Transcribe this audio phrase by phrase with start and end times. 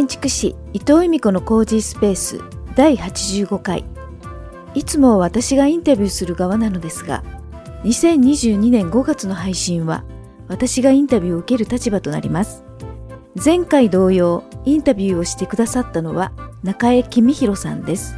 [0.00, 2.40] 建築士伊藤由美子のコージースペース
[2.74, 3.84] 第85回。
[4.72, 7.22] いつも私がインタビューする側なのですが
[7.84, 10.04] 2022年5月の配信は
[10.48, 12.64] 私がインタビューを受ける立場となります。
[13.44, 18.14] 前回同様インタビューをしてくださったのは中江公弘さんです。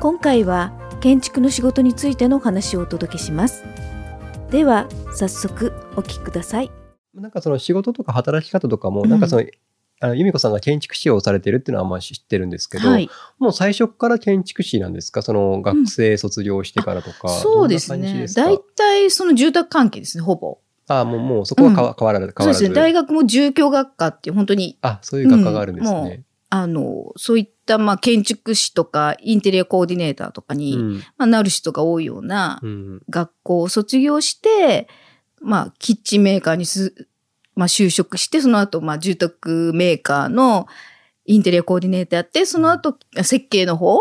[0.00, 3.64] 今回は建築の仕事についてのお話をお届けします。
[4.50, 6.70] では早速お聞きください。
[7.14, 9.44] なんかその仕事とか働き方とかも、なんかその、
[10.00, 15.22] あの由美子さんが建築士をされてるっていうのはまあ知ってるんですけど、はい、もう最初から建築士なんですか？
[15.22, 18.26] その学生卒業してからとか、そうですね。
[18.34, 20.58] 大体その住宅関係ですね、ほぼ。
[20.86, 22.60] ああ、もう、もうそこは変わ,、変わらず、変わらず。
[22.60, 22.74] そうですね。
[22.74, 24.78] 大学も住居学科っていう本当に。
[24.80, 26.00] あ、そういう学科があるんですね。
[26.00, 34.88] うんあの、そういった、まあ、建築士とか、インテリアコーディネーターとかに、うんまあ、なる人が多いようなうん学校を卒業して、
[35.42, 37.06] まあ、キッチンメーカーにす、
[37.58, 40.68] まあ、就職して、その後、まあ、住宅メーカーの
[41.24, 43.98] インテリアコーディネーターやって、その後、設計の方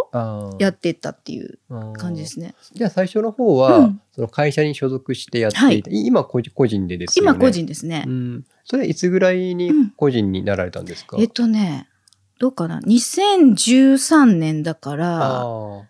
[0.60, 1.58] やってったっていう
[1.98, 2.54] 感じですね。
[2.74, 7.32] じゃあ最初の方は、うんその会社に所属してやっていて、今個人個人でですよね。
[7.32, 8.10] 今、個人ですねう。
[8.10, 8.46] ん。
[8.64, 11.88] それいつぐらいに個人になられたんですか、えっとね、
[12.40, 15.88] どうかな ?2013 年だから、あ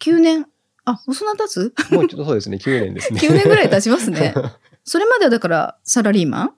[0.00, 0.46] 9年？
[0.84, 1.74] あ、もうそんな経つ？
[1.90, 3.20] あ、もうちょっとそうですね、9年ですね。
[3.22, 4.34] ?9 年ぐらい経ちますね。
[4.84, 6.54] それまではだからサラリーマン？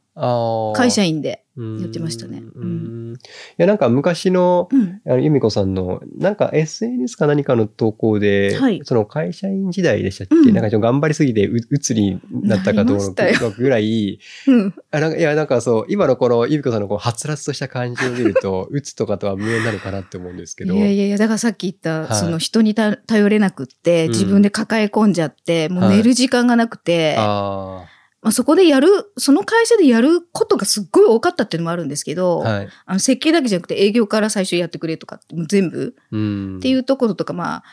[0.77, 1.45] 会社員で。
[1.57, 2.43] ややってましたね。
[2.55, 3.15] うん。
[3.15, 3.17] い
[3.59, 5.01] や、なんか昔の、うん。
[5.07, 8.81] あの、由美子さんの、なんか SNS か何かの投稿で、はい。
[8.85, 10.55] その会社員時代でしたっけ、うん。
[10.55, 14.75] なんかちょっと頑張りすぎてう、うつになったかどうかぐらい、うん。
[14.91, 20.77] あなんかいや、なんかそう、今のこの由美子さんのこう、はつらつとした感じを見ると、 うつとかとは無縁なのかなって思うんですけいど。
[20.77, 22.21] やいやいや、だからさっき言った、はい。
[22.21, 24.11] その人にた頼れなくって、うん。
[24.13, 27.85] 自分で抱え込んじゃって、もう寝る時間がなくて、あ
[28.23, 32.69] まあ、そこでやる、その会社でやることがすっごい多かったっていうのもあるんですけあ、ど、はい。
[32.85, 36.57] あの設計だけじゃなくて営業から最初やってくれとかって、もう全部うん。
[36.59, 37.65] っていうところとか、まあ、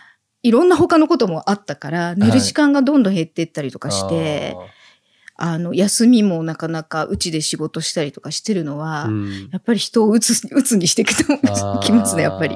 [0.44, 4.56] いろんな他のこともあったから、寝る時間がどんどん減っていったりとかして、
[5.36, 11.14] あの、休みもなかなかうちで仕事したりとかしてるのは、うんやっぱり人をうつ、うつにしてき
[11.92, 12.56] ますね、やっぱり。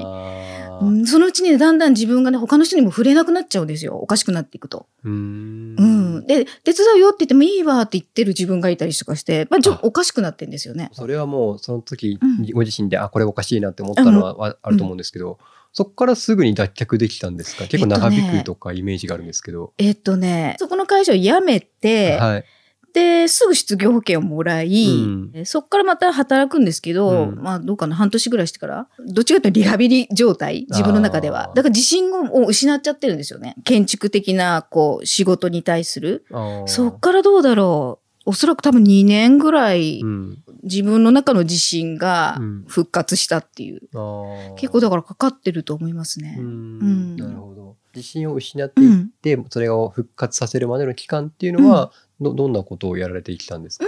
[1.06, 3.98] そのうちにね、だんだん自分がね、他の人にも触れなくなっちゃうんですよ。
[3.98, 4.88] おかしくなっていくと。
[5.04, 5.91] うんうん。
[6.20, 10.90] で、手伝うよって言ってもいいわって言ってる自分がいたりとかして、まあ、ちょっとおかしくなってんですよね。
[10.94, 15.40] それはもうその時うんご自身で、あこれおかしいなって思ったのはわあると思うんですけど、
[15.74, 17.66] そこからすぐに脱却できたんですか？
[17.68, 19.74] 結構長引くとかイメージがあるんですけど。
[19.78, 22.46] えっとね、そこの会社を辞めて、はい。
[22.94, 31.40] で、すぐ失業保険をもらい、うんえそこからまた働くんですけど、うんまあどうかな、半年ぐらいしてから、どっちかというとリハビリ状態、自分の中であは。
[31.54, 33.56] ーだから自信を失っちゃってるんですよね。
[33.64, 36.26] 建築的な、こう、仕事に対する。
[36.66, 38.30] そっからどうだろう。
[38.30, 40.38] おそらく多分2年ぐらい、うん。
[40.64, 43.82] 自分の中の自信がうん復活したっていう。
[43.96, 46.36] あー結構だからかかってると思いますね。
[46.38, 47.16] ううんん。
[47.16, 47.71] なるほど。
[47.96, 51.92] 自信を失っていって、それを復活させるまでの期間っていうのは、
[52.22, 53.86] どどんなことをやられてきたんですか、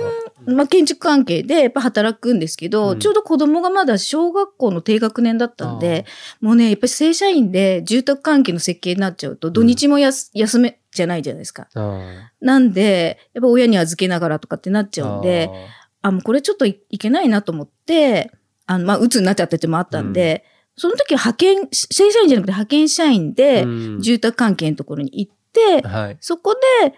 [0.47, 3.00] まあ、建築関係でやっぱ働くんですけど、うん。
[3.00, 6.06] ちょうど子供がまだ小学校の低学年だったんで、
[6.42, 11.68] もうね、やっぱり正社員で住宅関係の設計になっちゃうと、土日もやす、休めじゃないじゃないですか。
[12.42, 15.52] なんで、やっぱ親に預けながらとかってなっちゃうんで、
[16.02, 18.31] あもうこれちょっといいけないなと思って、
[18.66, 20.44] あの、まあ、鬱になっちゃっててもあったんで、
[20.75, 23.66] その時は派遣、正社員じゃなくて派遣社員あで
[24.00, 26.17] 住宅関係のところに行って、はい。
[26.19, 26.95] そこで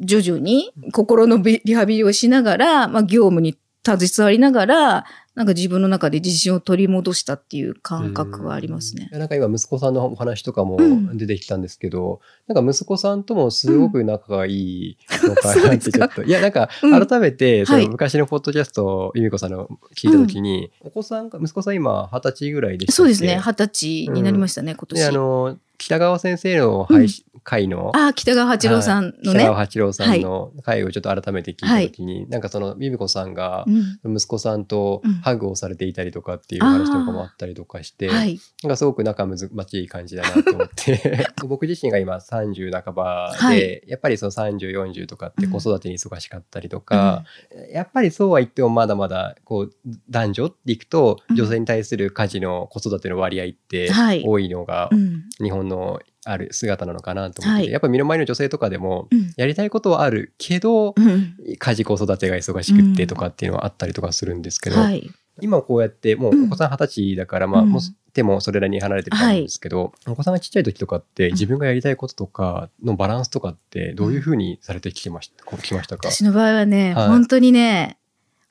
[0.00, 9.08] 徐々に心のビリハビリをしながら、まあ、業務に携わりながら、なんか自分の中で自信を取り戻したっていう感覚はありますね。
[9.10, 9.12] い。
[9.12, 11.16] やなんか今息子さんのお話とかもうん。
[11.16, 16.22] 出てきたんですけど、なんか息子さんともすごく仲がいいのかなってちょっと。
[16.22, 17.06] いや、なんかうん。
[17.06, 17.84] 改めて、そはい。
[17.86, 23.40] の昔のポッドキャストを由美子さんの聞いたときに、お子さんが、息子さん今二十歳ぐらいでしたそうですね。
[23.44, 24.98] 二十歳になりましたね、今年。
[25.00, 29.40] で、あの、北川先生の配信、会の、ああ、北川八郎さんのね。
[29.40, 33.64] 北川八郎さんの会をちょっと改めて聞いたときに、なんかその、由美子さんが
[34.04, 34.16] う、ん。
[34.16, 38.38] 息子さんとうんハグをされていたりとかっていう話とかもあったりとかして、はい。
[38.62, 41.26] なんかすごく仲むずまじい感じだなと思って。
[41.48, 43.82] 僕自身が今30半ばで、はい。
[43.86, 47.24] やっぱりその3040とかって子育てに忙しかったりとか、
[47.72, 49.72] やっぱりそうは言ってもまだまだこう
[50.10, 51.36] 男女っていくとうん。
[51.36, 54.22] 女性に対する家事の子育ての割合ってはい。
[54.26, 55.22] 多いのがうん。
[55.42, 57.72] 日本のある姿なのかなと思ってて、はい。
[57.72, 59.32] やっぱ目の前の女性とかでもうん。
[59.36, 61.36] やりたいことはあるけど、うん。
[61.58, 65.10] 家事子育てが忙しくってとかっていうのはあったりとかするんですけど、はい。
[65.40, 67.70] 今こうやってもうお子さん二十歳だから、まあうん。
[67.70, 67.82] もう
[68.14, 76.08] でもそれらに離れてる感じですけど、お子さんがちっちゃい時とかって自分がやりたいこととかのバランスとかってどういうふうにされてきてました、こうきましたか？
[76.08, 77.08] 私の場合はね、はい。
[77.08, 77.98] 本当にね、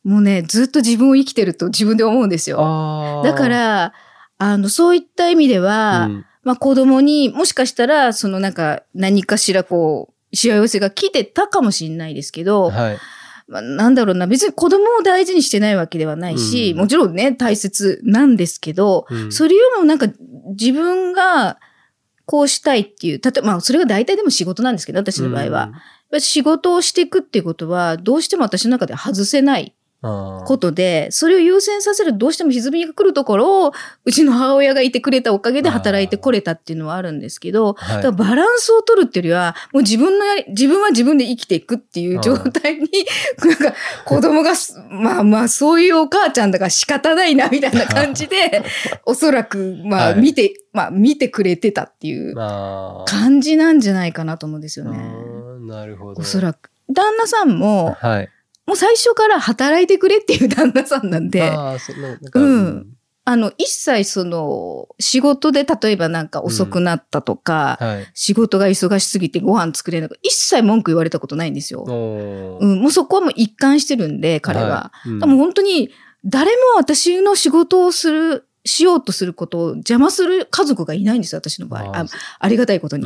[0.03, 3.21] もうね、ずっと自分を生きてると自分で思うんですよ。
[3.23, 3.93] だか、ら、
[4.37, 12.97] あの、そういった意味では、うんまあ子供にもしかしたら、そのなんか何かしらこう、しわ寄せが来てたかもしれないですけど、はい。
[13.47, 20.07] まあ、なんだろうな、別に子供を大事にしてないわけではないし、うんもちろんね、大切なんですけど、うんそれよりもなんか
[20.57, 21.59] 自分が
[22.25, 25.49] こうしたいっていう、例えば、まあそれが大体でも仕事なんですけど、私の場合は。
[25.49, 25.71] やっ
[26.11, 33.73] ぱり仕事をしていくっていうことは、どうしても私の中で外せないことで、それを優先させるどうしても歪みが来るところを、
[34.03, 42.89] うちの母親がいてくれたおかげで働いてこれたっていうのはあるんですけど、はいだからバランスを取るっていうよりは、もう自分のやり、自分は自分で生きていくっていう状態に、
[43.45, 43.73] なんか
[44.03, 48.63] 子供がす、まあまあそういうお母ちゃんだから仕方ないなみたいな感じで、
[49.05, 54.97] おそらくまあはい見て、まあ見てくれてたっていう感じなんじゃないかなと思うんですよね。
[54.97, 56.21] うんなるほど。
[56.21, 56.69] おそらく。
[56.91, 58.29] 旦那さんも、はい。
[58.65, 62.87] もう最初から働いてくれっていう旦那さんなんで、ああ、その、なんか、うん。
[63.25, 68.07] あの、一切その、仕事で例えばなんか遅くなったとか、はい。
[68.13, 71.85] 仕事が忙しすぎてご飯作れなく一切文句言われたことないんですよ。
[71.87, 74.91] うん、もうそこはもう一貫してるんで、彼は。
[75.05, 75.09] い。
[75.09, 75.19] うん。
[75.19, 75.89] でも本当に、
[76.25, 81.97] 誰も私の仕事をする、しようとすることを邪魔する家族がいないんですよ、私の場合。
[81.97, 82.05] ああ
[82.39, 83.05] ありがたいことに。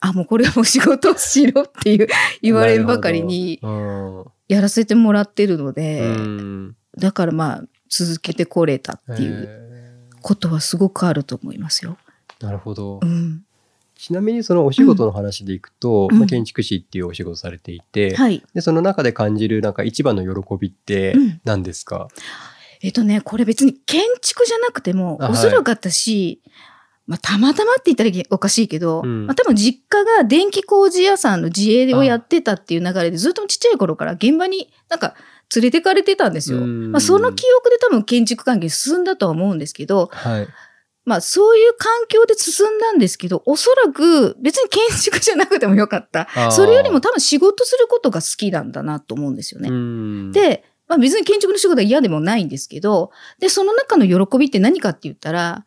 [0.00, 2.08] あ、もうこれはもう仕事をしろっていう
[2.42, 3.60] 言われるばかりに
[4.50, 11.96] やらせてもらってるのうんで、うんだからまあ続けてこれたっていうへことはすごくあると思いますよ。
[12.40, 13.06] ーなるほどう。
[13.06, 13.44] ん。
[13.94, 18.42] ちなみにそのお仕事の話でいくと、うんまあ、建築士っていうお仕事されていて、はい。
[18.52, 22.08] でその中で感じるなんか一番の喜びってうん何ですか、
[22.82, 26.40] えっとね、これ別に建築じゃなくても、おそらく私、
[27.10, 35.16] まあ、たまたまって言ったらおかしいけど、うんまあ、多分実家が電気工事屋さんの自営をやってたっていう流れで、ずっとちっちゃい頃から現場になんか
[35.52, 36.58] 連れてかれてたんですよ。
[36.58, 40.48] うんまあ、その記憶で多分建築関係進んだとは思うんですけど、はい。
[41.04, 46.28] まあそういう環境で進んだんですけど、おそらく別に建築じゃなくてもよかった。
[46.52, 49.68] それよりも多分仕事することが好きなんだなと思うんですよね。
[49.68, 53.10] うん、で、まあ別に建築の仕事は嫌でもないんですけど、
[53.40, 55.64] で、その中の喜びって何かって言ったら、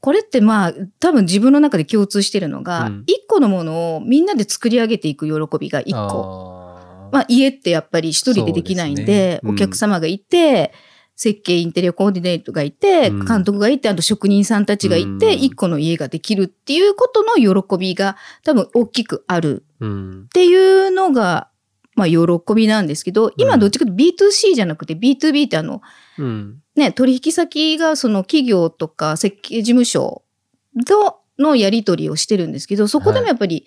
[0.00, 3.04] これってまあ多分自分の中で共通してるのが、うん。
[3.06, 6.08] 一個のものをみんなで作り上げていく喜びが一個。
[6.08, 6.70] 個
[7.12, 9.40] まあ家ってやっぱり一人でできないんで、ね。
[9.42, 9.50] うん。
[9.52, 10.72] お客様がいて、
[11.16, 13.24] 設計インテリアコーディネートがいて、うん。
[13.26, 15.32] 監督がいて、あと職人さんたちがいて、うん。
[15.32, 19.64] 一個の家ができるっていうことの喜びが多分大きくある。
[19.80, 20.22] うん。
[20.24, 21.49] っていうのが、
[22.00, 25.82] まあ喜びなんですけど、今どっちかというと B2C じゃなくて B2B ってあの、
[26.18, 26.62] うん。
[26.74, 30.22] ね、取引先がその企業とか設計事務所
[30.86, 33.66] とのやり取りをしてるんですけど、そこでもやっぱり、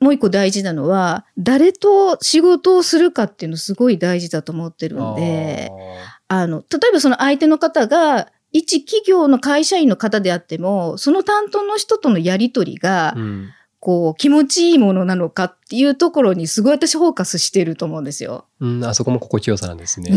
[0.00, 5.70] もう一個大事なのは、誰と仕事をするかっていうのすごい大事だと思ってるんで、
[6.26, 13.48] あの、例えばその相手の方が、一企業の会社員の方であっても、その担当の人とのやり取りがうん
[13.84, 18.46] こう、気持ちいいものなのかっていうところにすごい私フォーカスしてると思うんですよ。
[18.60, 20.10] うん、あそこも心地よさなんですね。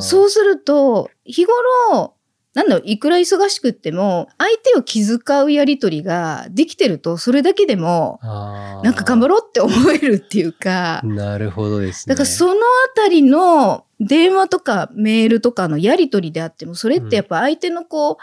[0.00, 2.14] そうすると、日頃、
[2.54, 12.14] なんだろう、いくら忙しくっても、相手を気遣うやりとりができてると、それだけでも、なんか頑張ろうって思えるっていうか、なるほどですね。
[12.14, 12.54] だからそのあ
[12.94, 18.16] たりの電話とかメールとかのやりとりであっても、それってやっぱ相手のこう、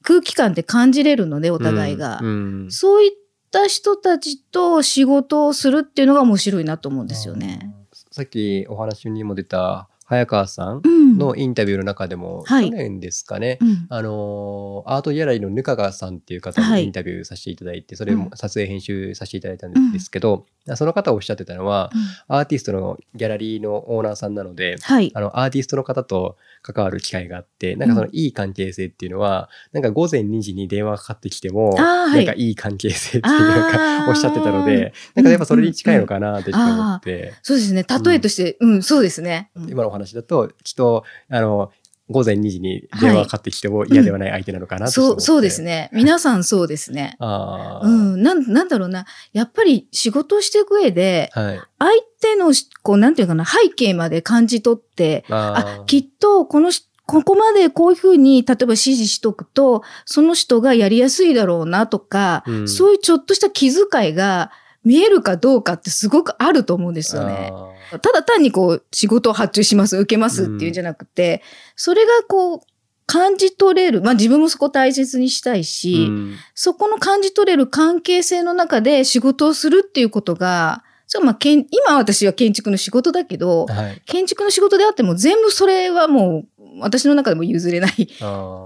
[0.00, 2.20] 空気感って感じれるので、お互いが。
[2.22, 3.10] うんうんそういっ
[3.50, 7.72] た人たちと仕事をするっていうのが面白いなと思うんですよね。
[8.10, 11.18] さっきお話にも出た早川さんうん。
[11.18, 12.70] のインタビューの中でも、はい。
[12.70, 13.86] 去年ですかね、うん。
[13.88, 16.82] あのーアートギャラリーのぬかがさんっていう方はい。
[16.82, 18.30] にインタビューさせていただいて、それもうん。
[18.36, 21.90] 撮影編集させていただいたんですけど、その方おっしゃってたのは、
[22.26, 25.12] アーティストのギャラリーのオーナーさんなので、はい。
[25.14, 32.24] あのアーティストの方と関わる機会があってなんかそのいい関係性っていうのは、なんか午前2時に電話がかかってきても、はい。
[32.24, 33.36] なんかいい関係性っていう
[33.70, 34.10] か ー。
[34.10, 37.84] おっしゃってたのでなんかやっぱそれに近いのかなってちょっと思って、そうですね。
[38.04, 39.50] 例えとして、うん、そうですね。
[39.68, 41.70] 今のお話だときっとあの
[42.08, 45.24] 午前2時に電話がかかってきても嫌ではない相手なのかなとちょっと思って。
[45.24, 45.90] そう、そうですね。
[45.92, 47.16] 皆さんそうですね。
[47.18, 47.86] あー。
[47.86, 49.06] うん、なん、なんだろうな。
[49.32, 51.60] やっぱり仕事をしていく上で、はい。
[51.78, 62.68] 相手のし、こう、なんていうかな、背景まで感じ取って、ああ、きっと、このし、ここまでこういうふうに、例えば指示しとくと、その人がやりやすいだろうなとか、うん。
[62.68, 64.52] そういうちょっとした気遣いが
[64.86, 67.52] 見えるかどうかってすごくあると思うんですよね。
[67.92, 71.42] あただ単にこう、仕事を発注します、受けますっていうんじゃなくて、
[71.74, 72.60] それがこう、
[73.04, 74.00] 感じ取れる。
[74.00, 84.02] まあ自分もそこ大切にしたいーし、うんそこの感じ取れる関係性の中で仕事をするっていうことが、そう、まあ、けん今私は建築の仕事だけど、はい。
[84.06, 88.08] 建築の仕事であっても全部それはもう私の中でも譲れない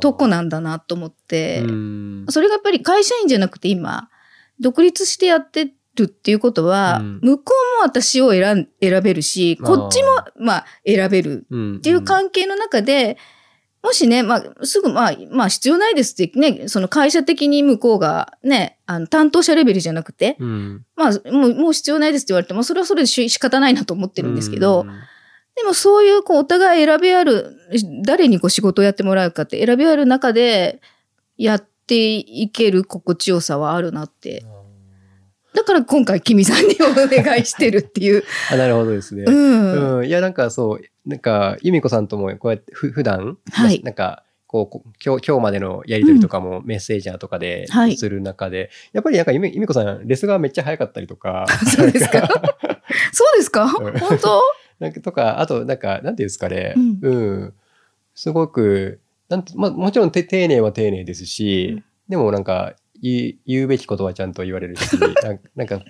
[0.00, 4.11] とこなんだなと思って、うんそれがやっぱり会社員じゃなくて今、
[4.59, 7.20] 独立してやってるっていうことは、うん。
[7.23, 13.16] 向こうも私を選ん選べるし、こっちもまあ選べるうんっていう関係の中で、
[13.82, 20.85] もしね、まあ、すぐ、まあ、まあ、必要ないですってね、その会社的に向こうがね、あの、担当者レベルじゃなくて、うん。
[20.97, 24.88] まあ、もう、もう必要ないですって言われても、それはそれでし仕方ないなと思ってるんですけど、うん。
[25.56, 27.56] でもそういう、こう、お互い選びある、
[28.04, 30.82] 誰にこう仕事をやってもらうかって選びある中で、
[31.38, 34.44] やっていける心地よさはあるなって。
[35.54, 38.23] だから今回、君さんにお願いしてるっていう。
[38.52, 39.25] あなるほどですね。
[39.26, 39.99] うん。
[39.99, 43.80] うん、いやなんかそうなんか由美子さんともこうやってふ普段、はい。
[43.83, 47.97] なんかこうこ今日今日までのやり取りとかもメッセージャーとかではい。
[47.97, 52.28] する中で、やっぱりなんか由美子さんレスがめっちゃ早かったりとかそうですか？
[53.12, 53.64] そうですか？
[53.64, 53.99] うん。
[53.99, 54.42] 本当？
[54.78, 56.99] なんかとかあとなんかなんていうんですかね、うん。
[57.02, 57.11] う
[57.47, 57.54] ん。
[58.14, 61.85] すごくなんて、まあ、もちろんて丁寧は丁寧ですし、うん。
[62.09, 65.80] でもなんか言う言うべきことはちゃんと言われるし なんかなんか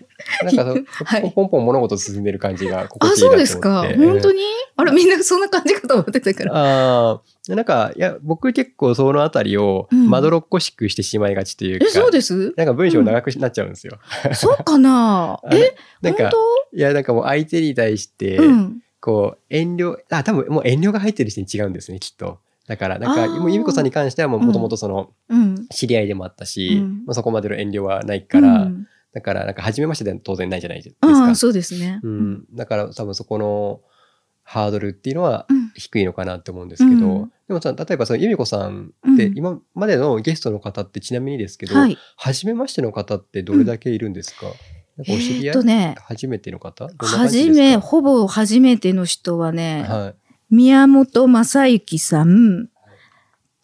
[0.45, 1.33] なんかはい。
[1.35, 3.47] ポンポン物事進んでる感じが心あ、地いいなと思って。
[3.47, 3.83] そうですか。
[3.97, 4.41] 本当に？
[4.77, 6.53] あれ、みんなそんな感じかと思ってたから。
[6.55, 7.11] あ
[7.49, 10.09] あ、なんか、いや、僕結構そのあたりをうん。
[10.09, 12.55] まどろっこしくしてしまいがちというか、え、そうです？
[12.57, 13.99] なんか文章長くなっちゃうんですよ。
[14.35, 15.39] そうかな？
[15.53, 16.33] え、なんか、本
[16.73, 18.81] いや、なんかもう相手に対して、当うん。
[19.01, 22.39] こう、遠慮、あ、多分もう遠慮が入ってる人に違うんですね、きっと。
[22.71, 25.67] だから、なんか、由美子さんに関してはもともとその、うん。
[25.71, 27.05] 知り合いでもあったし、うん。
[27.05, 28.87] まあ、そこまでの遠慮はないから、うん。
[29.13, 31.35] だから、なんか、初めましてで当然ないじゃないですか。
[31.35, 31.99] そうですね。
[32.05, 33.81] うん、だから多分そこの
[34.45, 35.73] ハードルっていうのはうん。
[35.75, 37.33] 低いのかなって思うんですけど、うん。
[37.49, 39.37] でもさ例えばその由美子さんってうん。
[39.37, 41.99] 今までのゲストの方ってちなみにですけど、はい。
[42.17, 44.47] 初めましての方ってどれだけいるんですか、
[44.97, 46.87] なんかお知り合い、ね初めての方？
[46.87, 47.21] どんな感じですか？
[47.23, 50.20] はじめ、ほぼ初めての人はね、はい
[50.51, 52.69] 宮本正幸さん、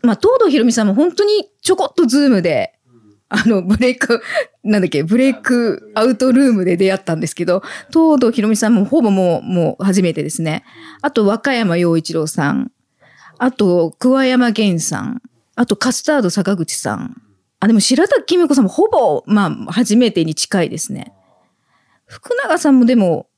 [0.02, 2.76] まあ、東堂ひろみさんも本当にちょこっとズームで、
[3.28, 4.22] あの、ブレイク、
[4.62, 10.64] なんだっけ、ブレイクアウトルームで出会ったんですけど、東堂ひろみさんもほぼもう、もう初めてですね。
[11.02, 12.70] あと、和歌山陽一郎さん。
[13.38, 15.22] あと、桑山源さん。
[15.56, 17.20] あと、カスタード坂口さん。
[17.58, 21.12] あ、でも白滝美子さんもほぼ、まあ、初めてに近いですね。
[22.04, 23.28] 福永さんもでも、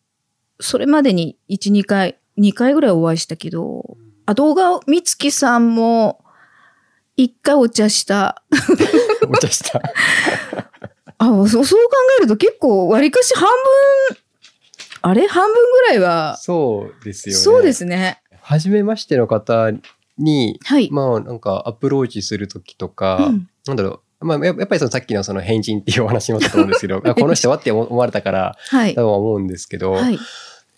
[0.60, 6.24] それまでに1、2回、2回ぐらいお会いしたけど、あ、動画、美月さんも、
[7.16, 8.42] 1回お茶した。
[9.28, 9.80] お茶した
[11.18, 13.48] あ、そうそう考えると結構、わりかし半
[14.10, 14.16] 分、
[15.02, 15.26] あれ？
[15.26, 18.20] 半分ぐらいは、そうですよねそうですね。
[18.40, 19.70] 初めましての方
[20.16, 20.88] にはい。
[20.90, 29.02] まあなんかアプローチする時とか、うんなんだろうまあややっぱりそのさっきのその変人っていうお話もあったと思うんですけど あこの人はって思われたからはい多。
[29.02, 30.18] 分思うんですけど、はい。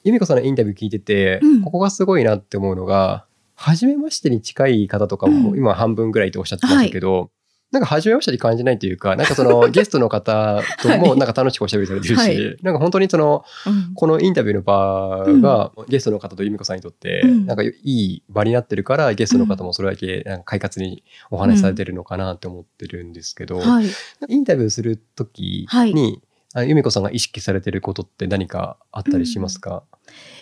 [0.05, 1.63] 由美子さんのインタビュー聞いてて、うん。
[1.63, 5.59] ここがすごいなって思うのが初めましてに近い方とかも、うん。
[5.59, 7.31] 今半分ぐらいっておっしゃってましたけど、
[7.71, 11.19] なんか初めましてに感じないというかなんかその ゲストの方ともはい。
[11.19, 12.57] なんか楽しくおしゃべりされてるし、はい。
[12.63, 13.95] なんか本当にそのうん。
[13.95, 17.47] このインタビューの場が、ゲストの方と由美子さんにとって、うん。
[17.47, 23.87] なんかいい場になってるからゲストの方もそれだけなんか快活にお話しされてるのかなって思ってるんですけど、はい。
[24.29, 25.95] インタビューする時はい。
[25.95, 26.21] に、
[26.55, 29.85] あ由美子さんが意識されてることって何かあったりしますか、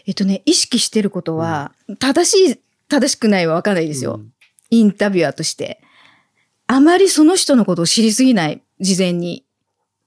[0.07, 4.15] えっとね、意識してることは、正しい、正しくないは分かんないですよ。
[4.15, 4.33] うん
[4.71, 5.81] インタビュアーとして。
[6.67, 9.45] あまりその人のことを知りすぎない、事前に。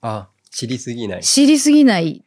[0.02, 1.24] あ知りすぎない。
[1.24, 2.24] 知りすぎない。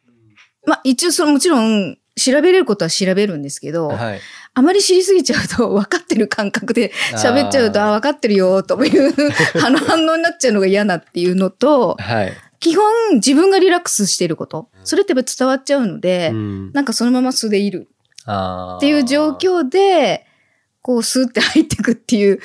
[0.65, 4.19] まあ一応そのもちろん調べれることは調べるんですけど、はい、
[4.53, 9.13] あまり知りすぎちゃうと分かってる感覚で喋っちゃうと、あ分かってるよ、という
[9.59, 9.73] 反
[10.05, 12.33] 応になっちゃうのが嫌なっていうのと、はい。
[12.65, 14.69] 基本自分がリラックスしてること。
[14.83, 17.87] それってやっぱ伝わっちゃうので、うんなんかそのまま素でいる
[18.23, 20.25] っていう状況で、
[20.81, 22.39] こうスーって入ってくっていう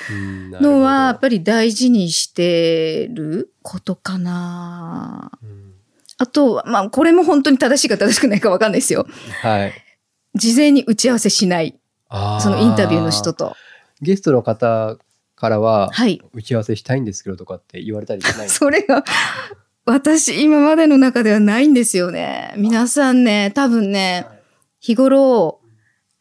[0.60, 5.30] のは、やっぱり大事にしてることかな。
[5.42, 5.70] うん
[6.22, 9.06] あとは、まあ、これも本当に正しいか正しくないかわかんないですよ。
[9.40, 9.72] はい。
[10.34, 11.80] 事前に打ち合わせしない。
[12.40, 13.56] そのインタビューの人と。
[14.02, 14.98] ゲストの方
[15.34, 16.20] からは、はい。
[16.34, 19.02] 打ち合わせしたいんですけどとかって言われたりしないそれが、
[19.86, 22.54] 私、今までの中ではないんですよね。
[22.56, 24.26] 皆さんね、多分ね、
[24.80, 25.60] 日頃、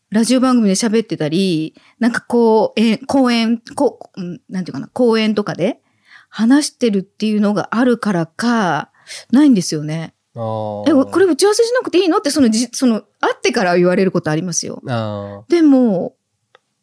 [0.10, 5.82] ラジオ番組で喋ってたり、なんかこう、え講演、こう、うんなんていうかな、講演とかで
[6.30, 8.92] 話してるっていうのがあるからか、
[9.32, 10.13] ないんですよね。
[10.36, 10.86] え、こ
[11.20, 12.18] れ打ち合わせしなくていいの？
[12.18, 14.82] って、そのじ、その、会ってから言われることありますよ。
[14.88, 16.16] あでも、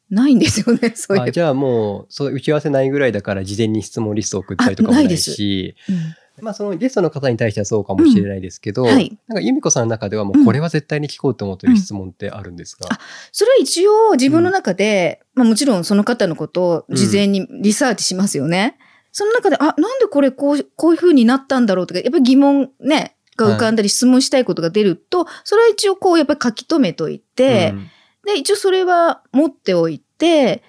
[0.09, 1.33] ないんですよね、そういう。
[1.33, 5.97] じゃあもうそう打ち合わせないぐらいだから事前に質問リスト送ったりとかもないあないですしうん
[6.43, 8.89] まあそのゲストの方に対してはそうかもしれないですけど、うん。
[8.89, 9.19] はい。
[9.29, 12.99] なんか由美子さんの中ではもうこれは絶対に聞こうと思ってる質問ってあるんですか、あ
[13.33, 18.79] それは一応自分の中で、まあもちろんその方のことを事前にリサーチしますよね。
[19.13, 27.91] その中で、あ、なんでこれこう、こういう風になったんだろうとか、やっぱり疑問ね、が浮かんだり質問したいことが出ると、それは一応こうやっぱり書き留めといて、うん。
[28.27, 30.63] で、一応それは持っておいて、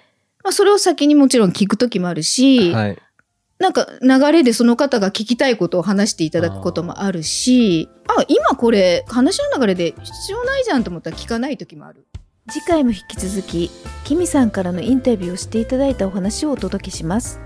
[0.44, 2.98] まあそれを先にもちろん聞くときもあるし、はい。
[3.58, 12.06] なんか流れでその方が聞きたいことを話していただくこともあるし、あ今これ話の流れで必要ないじゃんと思ったら聞かない時もある。
[12.50, 13.70] 次回も引き続き
[14.04, 17.40] キミさんからのインタビューをしていただいたお話をお届けします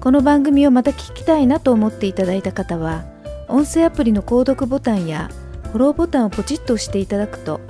[0.00, 3.06] この番組をまた聞きたいなと思っていただいた方は
[3.48, 5.30] 音声アプリの購読ボタンや
[5.72, 7.60] フォローボタンをポチッと押していただくと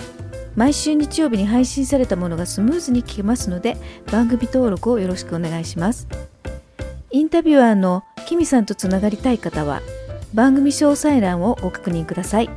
[0.57, 3.77] 毎週日曜日に配信されたものがスムーズに聞けますので
[4.11, 6.09] 番組登録をよろしくお願いします
[7.15, 9.83] インタビュアーのキミさんとつながりたい方は
[10.35, 12.51] 番組詳細欄をご確認ください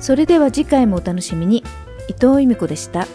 [0.00, 1.64] それでは次回もお楽しみに
[2.06, 3.06] 伊藤由美子でした。